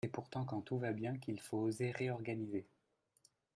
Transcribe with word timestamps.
C’est 0.03 0.09
pourtant 0.09 0.45
quand 0.45 0.61
tout 0.61 0.79
va 0.79 0.93
bien 0.93 1.15
qu’il 1.19 1.39
faut 1.39 1.59
oser 1.59 1.91
réorganiser. 1.91 2.65